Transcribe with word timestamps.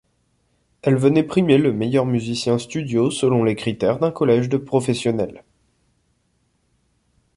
Elle 0.81 0.95
venait 0.95 1.21
primer 1.21 1.59
le 1.59 1.71
meilleur 1.71 2.07
musicien 2.07 2.57
studio 2.57 3.11
selon 3.11 3.43
les 3.43 3.53
critères 3.55 3.99
d'un 3.99 4.09
collège 4.09 4.49
de 4.49 4.57
professionnels. 4.57 5.43